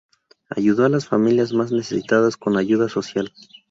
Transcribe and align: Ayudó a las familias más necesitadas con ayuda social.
Ayudó 0.49 0.85
a 0.85 0.89
las 0.89 1.07
familias 1.07 1.53
más 1.53 1.71
necesitadas 1.71 2.35
con 2.35 2.57
ayuda 2.57 2.89
social. 2.89 3.31